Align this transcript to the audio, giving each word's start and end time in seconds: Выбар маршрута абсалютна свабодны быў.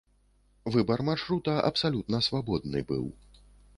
Выбар 0.75 1.03
маршрута 1.09 1.53
абсалютна 1.69 2.23
свабодны 2.29 2.83
быў. 2.93 3.05